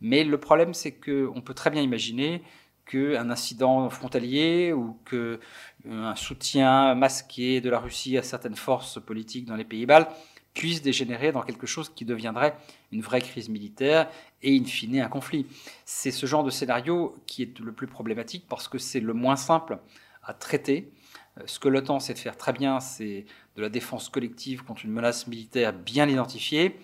Mais 0.00 0.24
le 0.24 0.38
problème, 0.38 0.74
c'est 0.74 0.92
qu'on 0.92 1.40
peut 1.40 1.54
très 1.54 1.70
bien 1.70 1.80
imaginer 1.80 2.42
qu'un 2.86 3.30
incident 3.30 3.88
frontalier 3.90 4.72
ou 4.72 4.98
qu'un 5.08 5.38
euh, 5.86 6.14
soutien 6.14 6.94
masqué 6.94 7.60
de 7.60 7.70
la 7.70 7.78
Russie 7.78 8.18
à 8.18 8.22
certaines 8.22 8.56
forces 8.56 9.00
politiques 9.00 9.46
dans 9.46 9.56
les 9.56 9.64
pays 9.64 9.86
baltes 9.86 10.10
puisse 10.54 10.82
dégénérer 10.82 11.32
dans 11.32 11.42
quelque 11.42 11.66
chose 11.66 11.90
qui 11.94 12.04
deviendrait 12.04 12.54
une 12.90 13.00
vraie 13.00 13.22
crise 13.22 13.48
militaire 13.48 14.08
et 14.42 14.56
in 14.56 14.64
fine 14.64 15.00
un 15.00 15.08
conflit. 15.08 15.46
C'est 15.84 16.10
ce 16.10 16.26
genre 16.26 16.44
de 16.44 16.50
scénario 16.50 17.14
qui 17.26 17.42
est 17.42 17.58
le 17.58 17.72
plus 17.72 17.86
problématique 17.86 18.44
parce 18.48 18.68
que 18.68 18.78
c'est 18.78 19.00
le 19.00 19.14
moins 19.14 19.36
simple 19.36 19.78
à 20.22 20.34
traiter. 20.34 20.92
Euh, 21.38 21.42
ce 21.46 21.58
que 21.58 21.68
l'OTAN 21.68 22.00
sait 22.00 22.14
faire 22.14 22.36
très 22.36 22.52
bien, 22.52 22.80
c'est 22.80 23.24
de 23.56 23.62
la 23.62 23.68
défense 23.68 24.08
collective 24.08 24.62
contre 24.64 24.84
une 24.84 24.92
menace 24.92 25.26
militaire 25.26 25.72
bien 25.72 26.08
identifiée. 26.08 26.78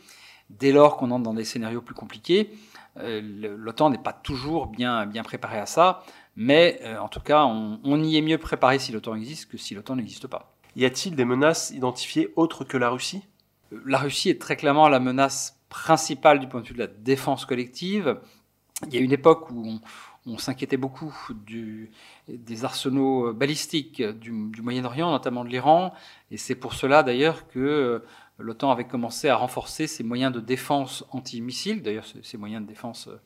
Dès 0.50 0.72
lors 0.72 0.96
qu'on 0.96 1.10
entre 1.10 1.24
dans 1.24 1.34
des 1.34 1.44
scénarios 1.44 1.82
plus 1.82 1.94
compliqués, 1.94 2.50
l'OTAN 3.00 3.90
n'est 3.90 3.98
pas 3.98 4.12
toujours 4.12 4.66
bien, 4.66 5.06
bien 5.06 5.22
préparé 5.22 5.58
à 5.58 5.66
ça, 5.66 6.02
mais 6.36 6.80
euh, 6.84 6.98
en 6.98 7.08
tout 7.08 7.20
cas, 7.20 7.44
on, 7.44 8.02
y 8.02 8.16
est 8.16 8.22
mieux 8.22 8.38
préparé 8.38 8.78
si 8.78 8.92
l'OTAN 8.92 9.16
existe 9.16 9.50
que 9.50 9.58
si 9.58 9.74
l'OTAN 9.74 9.96
n'existe 9.96 10.28
pas. 10.28 10.54
Y 10.76 10.84
a-t-il 10.84 11.16
des 11.16 11.24
menaces 11.24 11.70
identifiées 11.70 12.32
autres 12.36 12.62
que 12.64 12.76
la 12.76 12.90
Russie? 12.90 13.22
La 13.84 13.98
Russie 13.98 14.30
est 14.30 14.40
très 14.40 14.54
clairement 14.54 14.88
la 14.88 15.00
menace 15.00 15.60
principale 15.68 16.38
du 16.38 16.46
point 16.46 16.60
de 16.60 16.66
vue 16.68 16.74
de 16.74 16.78
la 16.78 16.86
défense 16.86 17.44
collective. 17.44 18.20
Il 18.86 18.94
y 18.94 18.98
a 18.98 19.00
une 19.00 19.12
époque 19.12 19.50
où 19.50 19.80
on, 20.26 20.38
s'inquiétait 20.38 20.76
beaucoup 20.76 21.12
du, 21.44 21.90
des 22.28 22.64
arsenaux 22.64 23.32
balistiques 23.32 24.00
du, 24.00 24.30
Moyen-Orient, 24.62 25.10
notamment 25.10 25.44
de 25.44 25.48
l'Iran, 25.48 25.92
et 26.30 26.36
c'est 26.36 26.54
pour 26.54 26.74
cela 26.74 27.02
d'ailleurs 27.02 27.48
que 27.48 27.58
euh, 27.58 27.98
l'OTAN 28.38 28.70
avait 28.70 28.86
commencé 28.86 29.28
à 29.28 29.36
renforcer 29.36 29.86
ses 29.86 30.04
moyens 30.04 30.32
de 30.32 30.40
défense 30.40 31.04
anti-missiles. 31.10 31.82
D'ailleurs, 31.82 32.06
ces 32.22 32.38
moyens 32.38 32.62
de 32.62 32.68
défense 32.68 33.08
euh, 33.08 33.20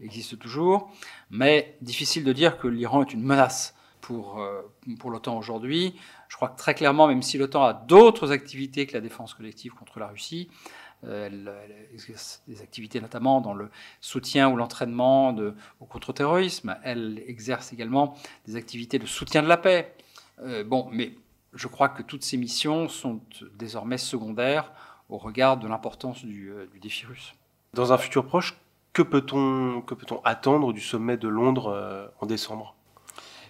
existent 0.00 0.36
toujours, 0.36 0.90
mais 1.30 1.76
difficile 1.80 2.24
de 2.24 2.32
dire 2.32 2.58
que 2.58 2.68
l'Iran 2.68 3.02
est 3.02 3.12
une 3.12 3.22
menace 3.22 3.74
pour, 4.00 4.40
euh, 4.40 4.62
pour 5.00 5.10
l'OTAN 5.10 5.36
aujourd'hui. 5.36 5.94
Je 6.28 6.36
crois 6.36 6.48
que 6.48 6.58
très 6.58 6.74
clairement, 6.74 7.08
même 7.08 7.22
si 7.22 7.38
l'OTAN 7.38 7.64
a 7.64 7.72
d'autres 7.72 8.30
activités 8.30 8.86
que 8.86 8.92
la 8.92 9.00
défense 9.00 9.34
collective 9.34 9.72
contre 9.72 9.98
la 9.98 10.08
Russie, 10.08 10.50
euh, 11.04 11.26
elle, 11.26 11.52
exerce 11.94 12.42
des 12.46 12.60
activités 12.60 13.00
notamment 13.00 13.40
dans 13.40 13.54
le 13.54 13.70
soutien 14.00 14.50
ou 14.50 14.56
l'entraînement 14.56 15.34
au 15.80 15.86
contre-terrorisme. 15.86 16.76
Elle 16.82 17.22
exerce 17.26 17.72
également 17.72 18.16
des 18.46 18.56
activités 18.56 18.98
de 18.98 19.06
soutien 19.06 19.42
de 19.42 19.48
la 19.48 19.56
paix. 19.56 19.94
Bon, 20.66 20.88
mais 20.92 21.14
je 21.54 21.68
crois 21.68 21.88
que 21.88 22.02
toutes 22.02 22.24
ces 22.24 22.36
missions 22.36 22.88
sont 22.88 23.20
désormais 23.58 23.98
secondaires 23.98 24.72
au 25.08 25.18
regard 25.18 25.56
de 25.56 25.66
l'importance 25.66 26.24
du, 26.24 26.50
euh, 26.50 26.66
défi 26.80 27.06
russe. 27.06 27.34
Dans 27.74 27.92
un 27.92 27.98
futur 27.98 28.26
proche, 28.26 28.58
que 28.92 29.02
peut-on 29.02 29.82
peut 29.82 29.96
attendre 30.24 30.72
du 30.72 30.80
sommet 30.80 31.16
de 31.16 31.28
Londres 31.28 32.10
en 32.20 32.26
décembre? 32.26 32.74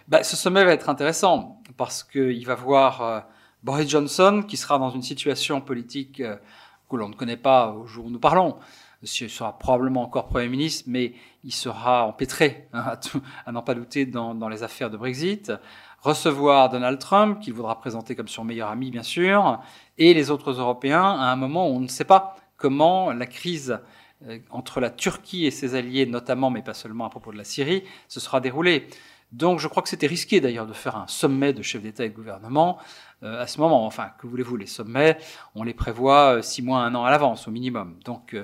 Bah, 0.09 0.23
Ce 0.23 0.37
sommet 0.37 0.65
va 0.65 0.73
être 0.73 0.89
intéressant 0.89 1.63
parce 1.77 2.03
qu'il 2.03 2.45
va 2.45 2.55
voir 2.55 3.25
Boris 3.63 3.89
Johnson 3.89 4.45
qui 4.47 4.57
sera 4.57 4.79
dans 4.79 4.91
une 4.91 5.03
situation 5.03 5.61
politique 5.61 6.23
que 6.89 6.97
l'on 6.97 7.09
ne 7.09 7.15
connaît 7.15 7.37
pas 7.37 7.71
au 7.71 7.87
jour 7.87 8.07
où 8.07 8.11
nous 8.11 8.19
parlons. 8.19 8.57
Il 9.03 9.09
sera 9.09 9.59
probablement 9.59 10.03
encore 10.03 10.27
Premier 10.27 10.49
ministre, 10.49 10.85
mais 10.89 11.13
il 11.45 11.53
sera 11.53 12.05
empêtré, 12.05 12.69
hein, 12.73 12.99
à, 13.47 13.53
n'en 13.53 13.63
pas 13.63 13.75
douter, 13.75 14.07
dans, 14.07 14.49
les 14.49 14.63
affaires 14.65 14.91
de 14.91 14.97
Brexit. 14.97 15.53
Recevoir 16.01 16.69
Donald 16.69 16.99
Trump, 16.99 17.41
qu'il 17.41 17.53
voudra 17.53 17.79
présenter 17.79 18.17
comme 18.17 18.29
son 18.29 18.45
meilleur 18.45 18.71
ami, 18.71 18.91
bien 18.91 19.05
sûr, 19.05 19.61
et 19.99 20.15
les 20.15 20.31
autres 20.31 20.53
Européens, 20.53 21.05
à 21.05 21.31
un 21.31 21.37
moment 21.37 21.69
où 21.69 21.75
on 21.75 21.81
ne 21.81 21.89
sait 21.89 22.05
pas 22.05 22.37
comment 22.57 23.13
la 23.13 23.27
crise 23.27 23.79
euh, 24.27 24.39
entre 24.51 24.81
la 24.81 24.91
Turquie 24.91 25.47
et 25.47 25.53
ses 25.53 25.77
alliés, 25.77 26.05
notamment, 26.05 26.51
mais 26.51 26.63
pas 26.63 26.75
seulement 26.75 27.05
à 27.05 27.11
propos 27.11 27.31
de 27.31 27.39
la 27.39 27.45
Syrie, 27.45 27.85
se 28.09 28.19
sera 28.19 28.41
déroulée. 28.41 28.89
Donc 29.31 29.61
je 29.61 29.69
crois 29.69 29.83
que 29.83 29.89
c'était 29.89 30.07
risqué 30.07 30.41
d'ailleurs 30.41 30.67
de 30.67 30.73
faire 30.73 30.97
un 30.97 31.07
sommet 31.07 31.53
de 31.53 31.63
chefs 31.63 31.83
d'État 31.83 32.05
et 32.05 32.09
de 32.09 32.15
gouvernement 32.15 32.79
euh, 33.23 33.43
à 33.43 33.47
ce 33.47 33.61
moment. 33.61 33.85
Enfin, 33.85 34.11
que 34.19 34.27
voulez-vous, 34.27 34.57
les 34.57 34.67
sommets, 34.67 35.19
on 35.55 35.63
les 35.63 35.75
prévoit 35.75 36.37
euh, 36.37 36.43
six 36.43 36.63
mois, 36.63 36.81
un 36.81 36.95
an 36.95 37.05
à 37.05 37.11
l'avance 37.11 37.47
au 37.47 37.51
minimum. 37.51 37.99
Donc 38.05 38.35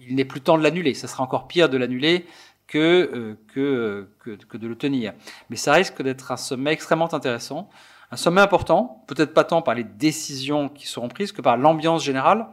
il 0.00 0.14
n'est 0.14 0.24
plus 0.24 0.40
temps 0.40 0.58
de 0.58 0.62
l'annuler. 0.62 0.94
Ça 0.94 1.08
sera 1.08 1.22
encore 1.24 1.46
pire 1.48 1.68
de 1.68 1.76
l'annuler 1.76 2.26
que, 2.66 3.36
que, 3.52 4.08
que, 4.18 4.56
de 4.56 4.66
le 4.66 4.76
tenir. 4.76 5.12
Mais 5.50 5.56
ça 5.56 5.72
risque 5.72 6.02
d'être 6.02 6.32
un 6.32 6.36
sommet 6.36 6.72
extrêmement 6.72 7.12
intéressant, 7.12 7.68
un 8.10 8.16
sommet 8.16 8.40
important, 8.40 9.04
peut-être 9.06 9.34
pas 9.34 9.44
tant 9.44 9.62
par 9.62 9.74
les 9.74 9.84
décisions 9.84 10.68
qui 10.68 10.86
seront 10.86 11.08
prises 11.08 11.32
que 11.32 11.42
par 11.42 11.56
l'ambiance 11.56 12.04
générale 12.04 12.46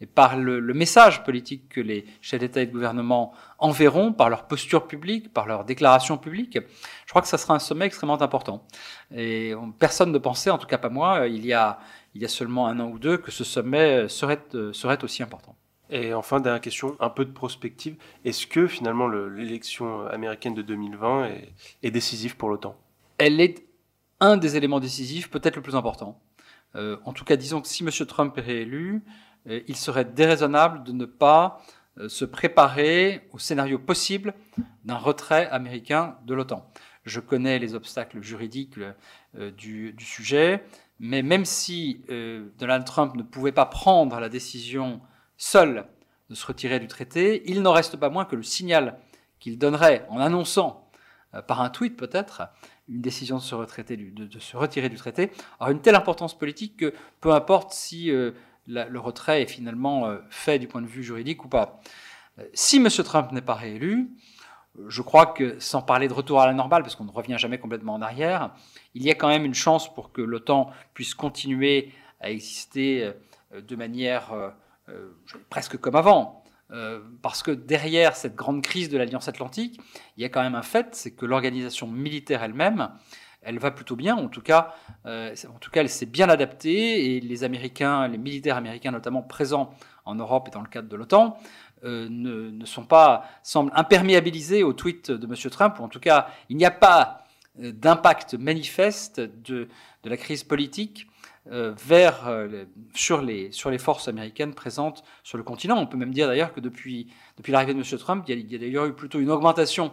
et 0.00 0.06
par 0.06 0.36
le, 0.36 0.60
message 0.72 1.24
politique 1.24 1.68
que 1.68 1.80
les 1.80 2.06
chefs 2.22 2.40
d'État 2.40 2.62
et 2.62 2.66
de 2.66 2.72
gouvernement 2.72 3.32
enverront, 3.58 4.12
par 4.14 4.30
leur 4.30 4.46
posture 4.46 4.86
publique, 4.86 5.32
par 5.32 5.46
leur 5.46 5.64
déclaration 5.64 6.16
publique, 6.16 6.58
je 7.04 7.10
crois 7.10 7.20
que 7.20 7.28
ça 7.28 7.36
sera 7.36 7.54
un 7.54 7.58
sommet 7.58 7.84
extrêmement 7.84 8.20
important. 8.22 8.66
Et 9.14 9.52
personne 9.78 10.10
ne 10.10 10.18
pensait, 10.18 10.48
en 10.48 10.56
tout 10.56 10.66
cas 10.66 10.78
pas 10.78 10.88
moi, 10.88 11.26
il 11.26 11.44
y 11.44 11.52
a, 11.52 11.78
il 12.14 12.22
y 12.22 12.24
a 12.24 12.28
seulement 12.28 12.66
un 12.66 12.80
an 12.80 12.88
ou 12.88 12.98
deux, 12.98 13.18
que 13.18 13.30
ce 13.30 13.44
sommet 13.44 14.08
serait, 14.08 14.40
serait 14.72 15.04
aussi 15.04 15.22
important. 15.22 15.54
Et 15.90 16.14
enfin, 16.14 16.40
dernière 16.40 16.60
question, 16.60 16.96
un 17.00 17.10
peu 17.10 17.24
de 17.24 17.32
prospective. 17.32 17.96
Est-ce 18.24 18.46
que 18.46 18.66
finalement 18.66 19.08
l'élection 19.08 20.06
américaine 20.06 20.54
de 20.54 20.62
2020 20.62 21.30
est, 21.82 21.90
décisive 21.90 22.36
pour 22.36 22.48
l'OTAN? 22.48 22.76
Elle 23.18 23.40
est 23.40 23.66
un 24.20 24.36
des 24.36 24.56
éléments 24.56 24.80
décisifs, 24.80 25.30
peut-être 25.30 25.56
le 25.56 25.62
plus 25.62 25.74
important. 25.74 26.20
Euh, 26.76 26.96
en 27.04 27.12
tout 27.12 27.24
cas, 27.24 27.36
disons 27.36 27.60
que 27.60 27.68
si 27.68 27.82
M. 27.82 27.90
Trump 28.06 28.38
est 28.38 28.42
réélu, 28.42 29.02
euh, 29.48 29.60
il 29.68 29.76
serait 29.76 30.04
déraisonnable 30.04 30.84
de 30.84 30.92
ne 30.92 31.04
pas 31.04 31.62
euh, 31.98 32.08
se 32.08 32.24
préparer 32.24 33.28
au 33.32 33.38
scénario 33.38 33.78
possible 33.78 34.34
d'un 34.84 34.96
retrait 34.96 35.48
américain 35.48 36.16
de 36.26 36.34
l'OTAN. 36.34 36.70
Je 37.04 37.20
connais 37.20 37.58
les 37.58 37.74
obstacles 37.74 38.22
juridiques 38.22 38.78
euh, 39.36 39.50
du, 39.50 39.94
sujet, 39.98 40.62
mais 40.98 41.22
même 41.22 41.46
si 41.46 42.02
Donald 42.58 42.84
Trump 42.84 43.14
ne 43.16 43.22
pouvait 43.22 43.52
pas 43.52 43.64
prendre 43.64 44.20
la 44.20 44.28
décision 44.28 45.00
seul 45.40 45.86
de 46.28 46.34
se 46.34 46.46
retirer 46.46 46.78
du 46.78 46.86
traité, 46.86 47.42
il 47.46 47.62
n'en 47.62 47.72
reste 47.72 47.96
pas 47.96 48.10
moins 48.10 48.24
que 48.24 48.36
le 48.36 48.42
signal 48.42 48.98
qu'il 49.38 49.58
donnerait 49.58 50.06
en 50.10 50.20
annonçant, 50.20 50.90
par 51.46 51.60
un 51.60 51.70
tweet 51.70 51.96
peut-être, 51.96 52.42
une 52.88 53.00
décision 53.00 53.38
de 53.38 53.42
se, 53.42 53.54
retirer 53.54 54.88
du 54.88 54.96
traité, 54.96 55.30
aura 55.60 55.72
une 55.72 55.80
telle 55.80 55.94
importance 55.94 56.36
politique 56.36 56.76
que 56.76 56.94
peu 57.20 57.32
importe 57.32 57.72
si 57.72 58.10
le 58.70 58.98
retrait 58.98 59.42
est 59.42 59.46
finalement 59.46 60.06
euh, 60.06 60.18
fait 60.30 60.58
du 60.58 60.68
point 60.68 60.82
de 60.82 60.86
vue 60.86 61.02
juridique 61.02 61.44
ou 61.44 61.48
pas. 61.48 61.80
Euh, 62.38 62.44
si 62.54 62.76
M. 62.76 62.88
Trump 62.88 63.32
n'est 63.32 63.42
pas 63.42 63.54
réélu, 63.54 64.10
je 64.86 65.02
crois 65.02 65.26
que, 65.26 65.58
sans 65.58 65.82
parler 65.82 66.08
de 66.08 66.12
retour 66.12 66.40
à 66.40 66.46
la 66.46 66.52
normale, 66.52 66.82
parce 66.82 66.94
qu'on 66.94 67.04
ne 67.04 67.10
revient 67.10 67.36
jamais 67.38 67.58
complètement 67.58 67.94
en 67.94 68.02
arrière, 68.02 68.54
il 68.94 69.02
y 69.02 69.10
a 69.10 69.14
quand 69.14 69.28
même 69.28 69.44
une 69.44 69.54
chance 69.54 69.92
pour 69.92 70.12
que 70.12 70.22
l'OTAN 70.22 70.70
puisse 70.94 71.14
continuer 71.14 71.92
à 72.20 72.30
exister 72.30 73.12
euh, 73.52 73.60
de 73.60 73.76
manière 73.76 74.54
presque 75.48 75.76
comme 75.76 75.96
avant. 75.96 76.44
parce 77.22 77.42
que 77.42 77.50
derrière 77.50 78.14
cette 78.14 78.34
grande 78.34 78.62
crise 78.62 78.88
de 78.88 78.98
l'Alliance 78.98 79.28
Atlantique, 79.28 79.80
il 80.16 80.22
y 80.22 80.24
a 80.24 80.28
quand 80.28 80.42
même 80.42 80.54
un 80.54 80.62
fait, 80.62 80.94
c'est 80.94 81.10
que 81.10 81.26
l'organisation 81.26 81.86
militaire 81.86 82.42
elle-même 82.42 82.90
elle 83.42 83.58
va 83.58 83.70
plutôt 83.70 83.96
bien. 83.96 84.16
En 84.16 84.28
tout 84.28 84.42
cas, 84.42 84.74
euh, 85.06 85.34
en 85.48 85.58
tout 85.58 85.70
cas, 85.70 85.80
elle 85.80 85.88
s'est 85.88 86.06
bien 86.06 86.28
adaptée 86.28 87.16
et 87.16 87.20
les 87.20 87.44
Américains, 87.44 88.06
les 88.08 88.18
militaires 88.18 88.56
américains 88.56 88.90
notamment 88.90 89.22
présents 89.22 89.70
en 90.04 90.14
Europe 90.14 90.48
et 90.48 90.50
dans 90.50 90.60
le 90.60 90.68
cadre 90.68 90.88
de 90.88 90.96
l'OTAN, 90.96 91.38
euh, 91.84 92.08
ne, 92.10 92.64
sont 92.66 92.84
pas 92.84 93.24
semblent 93.42 93.72
imperméabilisés 93.74 94.62
aux 94.62 94.72
tweets 94.72 95.10
de 95.10 95.26
M. 95.26 95.34
Trump. 95.50 95.78
Ou 95.78 95.84
en 95.84 95.88
tout 95.88 96.00
cas, 96.00 96.28
il 96.48 96.56
n'y 96.56 96.66
a 96.66 96.70
pas 96.70 97.24
euh, 97.62 97.72
d'impact 97.72 98.34
manifeste 98.34 99.20
de, 99.20 99.68
de, 100.02 100.10
la 100.10 100.16
crise 100.16 100.44
politique 100.44 101.06
vers 101.46 102.30
sur 102.94 103.22
les 103.22 103.50
sur 103.50 103.70
les 103.70 103.78
forces 103.78 104.08
américaines 104.08 104.54
présentes 104.54 105.02
sur 105.24 105.38
le 105.38 105.44
continent. 105.44 105.78
On 105.78 105.86
peut 105.86 105.96
même 105.96 106.12
dire 106.12 106.26
d'ailleurs 106.26 106.52
que 106.52 106.60
depuis 106.60 107.12
depuis 107.38 107.50
l'arrivée 107.52 107.74
de 107.74 107.78
M. 107.78 107.98
Trump, 107.98 108.24
il 108.28 108.52
y 108.52 108.54
a, 108.54 108.58
d'ailleurs 108.58 108.86
eu 108.86 108.92
plutôt 108.92 109.18
une 109.18 109.30
augmentation 109.30 109.90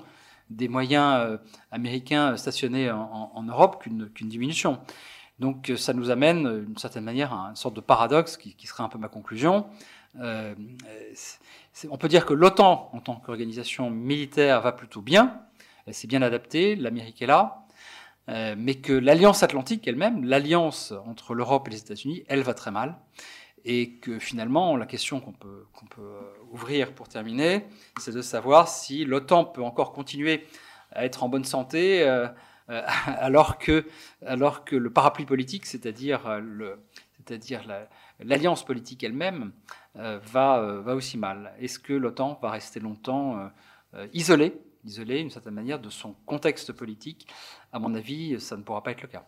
des 0.50 0.68
moyens 0.68 1.16
euh, 1.18 1.38
américains 1.72 2.38
stationnés 2.38 2.92
en, 2.92 3.44
Europe 3.44 3.82
qu'une 3.82 4.30
diminution. 4.30 4.80
Donc 5.40 5.70
euh, 5.70 5.78
ça 5.78 5.94
nous 5.94 6.10
amène 6.10 6.66
d'une 6.66 6.78
certaine 6.78 7.04
manière 7.04 7.34
à 7.34 7.50
une 7.50 7.56
sorte 7.56 7.76
de 7.76 7.82
paradoxe 7.82 8.38
qui, 8.38 8.68
serait 8.68 8.84
un 8.84 8.90
peu 8.90 8.98
ma 8.98 9.08
conclusion. 9.08 9.68
Euh, 10.20 10.56
on 11.90 11.98
peut 11.98 12.08
dire 12.08 12.26
que 12.26 12.34
l'OTAN 12.34 12.90
en 12.94 13.00
tant 13.00 13.16
qu'organisation 13.16 13.90
militaire 13.90 14.62
va 14.62 14.72
plutôt 14.72 15.02
bien, 15.02 15.42
elle 15.86 15.94
s'est 15.94 16.08
bien 16.08 16.22
adaptée, 16.22 16.76
l'Amérique 16.76 17.22
est 17.22 17.28
là, 17.28 17.67
mais 18.28 18.76
que 18.76 18.94
l'Alliance 18.94 19.44
Atlantique 19.44 19.88
elle-même, 19.88 20.26
l'alliance 20.26 20.94
entre 21.06 21.34
l'Europe 21.34 21.68
et 21.68 21.72
les 21.72 21.80
États-Unis, 21.80 22.24
elle 22.28 22.42
va 22.42 22.54
très 22.54 22.72
mal 22.72 22.98
et 23.68 23.96
que 23.96 24.18
finalement, 24.18 24.78
la 24.78 24.86
question 24.86 25.20
qu'on 25.20 25.34
peut, 25.34 25.66
peut 25.90 26.02
euh, 26.02 26.22
ouvrir 26.52 26.94
pour 26.94 27.10
terminer, 27.10 27.66
c'est 28.00 28.14
de 28.14 28.22
savoir 28.22 28.70
si 28.70 29.04
l'OTAN 29.04 29.44
peut 29.44 29.62
encore 29.62 29.92
continuer 29.92 30.48
à 30.94 31.04
être 31.04 31.22
en 31.24 31.30
bonne 31.30 31.44
santé 31.44 32.08
euh, 32.08 32.28
euh, 32.70 32.82
alors, 33.06 33.58
que, 33.58 33.86
alors 34.26 34.64
que 34.64 34.78
le 34.78 34.90
parapluie 34.90 35.26
politique, 35.26 35.66
c'est-à-dire, 35.66 36.42
c'est-à-dire 37.18 37.68
l'alliance 38.22 38.64
politique 38.64 39.04
elle-même, 39.04 39.52
va, 39.96 40.62
va 40.82 40.96
aussi 40.96 41.18
mal. 41.18 41.54
Est-ce 41.60 41.80
que 41.80 41.92
l'OTAN 41.92 42.40
va 42.42 42.52
rester 42.52 42.80
longtemps 42.80 43.50
isolée, 44.14 44.54
isolée 44.84 45.20
d'une 45.20 45.30
certaine 45.30 45.54
manière 45.54 45.80
de 45.80 45.90
son 45.90 46.14
contexte 46.26 46.74
politique 46.74 47.28
À 47.72 47.80
mon 47.80 47.94
avis, 47.96 48.40
ça 48.40 48.58
ne 48.58 48.64
pourra 48.64 48.84
pas 48.84 48.92
être 48.92 49.02
le 49.02 49.08
cas. 49.08 49.26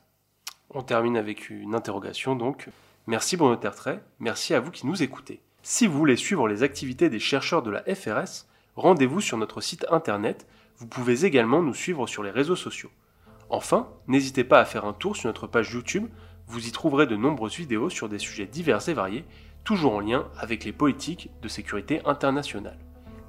On 0.72 0.82
termine 0.82 1.18
avec 1.18 1.50
une 1.50 1.76
interrogation 1.76 2.36
donc. 2.36 2.70
Merci 3.08 3.38
Bruno 3.38 3.56
Tertrais, 3.56 4.04
merci 4.20 4.54
à 4.54 4.60
vous 4.60 4.70
qui 4.70 4.86
nous 4.86 5.02
écoutez. 5.02 5.42
Si 5.64 5.88
vous 5.88 5.98
voulez 5.98 6.16
suivre 6.16 6.48
les 6.48 6.62
activités 6.64 7.10
des 7.10 7.20
chercheurs 7.20 7.64
de 7.64 7.72
la 7.72 7.84
FRS, 7.84 8.46
rendez-vous 8.76 9.20
sur 9.20 9.38
notre 9.38 9.62
site 9.62 9.86
internet, 9.90 10.48
vous 10.78 10.88
pouvez 10.88 11.26
également 11.26 11.62
nous 11.62 11.74
suivre 11.74 12.06
sur 12.08 12.24
les 12.24 12.30
réseaux 12.30 12.56
sociaux. 12.56 12.92
Enfin, 13.50 13.90
n'hésitez 14.08 14.44
pas 14.44 14.60
à 14.60 14.66
faire 14.66 14.86
un 14.86 14.94
tour 14.94 15.16
sur 15.16 15.28
notre 15.28 15.48
page 15.48 15.74
YouTube, 15.74 16.08
vous 16.48 16.68
y 16.68 16.72
trouverez 16.72 17.08
de 17.08 17.16
nombreuses 17.16 17.58
vidéos 17.58 17.90
sur 17.90 18.10
des 18.10 18.20
sujets 18.20 18.46
divers 18.46 18.88
et 18.88 18.94
variés, 18.94 19.26
toujours 19.64 19.96
en 19.96 20.00
lien 20.00 20.28
avec 20.38 20.64
les 20.64 20.72
politiques 20.72 21.30
de 21.42 21.48
sécurité 21.48 22.02
internationale. 22.06 22.78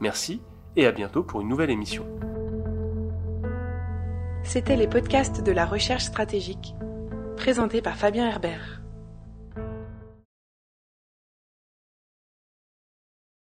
Merci 0.00 0.40
et 0.76 0.86
à 0.86 0.92
bientôt 0.92 1.22
pour 1.22 1.40
une 1.40 1.48
nouvelle 1.48 1.70
émission. 1.70 2.06
C'était 4.42 4.76
les 4.76 4.88
podcasts 4.88 5.42
de 5.42 5.52
la 5.52 5.66
recherche 5.66 6.04
stratégique 6.04 6.74
présenté 7.36 7.80
par 7.80 7.96
Fabien 7.96 8.26
Herbert. 8.26 8.79